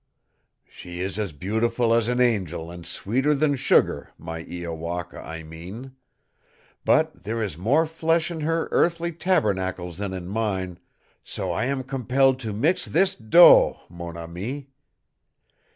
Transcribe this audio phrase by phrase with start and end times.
[0.67, 5.91] She is as beautiful as an angel and sweeter than sugar my Iowaka, I mean;
[6.83, 10.79] but there is more flesh in her earthly tabernacle than in mine,
[11.23, 14.69] so I am compelled to mix this dough, mon ami.